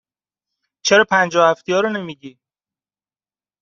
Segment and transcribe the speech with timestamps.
[0.85, 2.39] چرا پنجاه و هفتیا رو نمی گی؟